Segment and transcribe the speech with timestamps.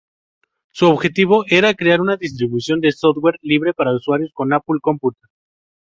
[0.71, 5.29] Su objetivo era crear una distribución de software libre para usuarios de Apple Computer.